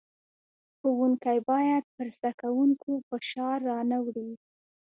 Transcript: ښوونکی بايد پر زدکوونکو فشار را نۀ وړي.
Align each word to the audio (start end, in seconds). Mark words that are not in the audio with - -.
ښوونکی 0.77 1.37
بايد 1.49 1.83
پر 1.95 2.07
زدکوونکو 2.17 2.91
فشار 3.07 3.57
را 3.69 3.79
نۀ 3.89 3.97
وړي. 4.05 4.31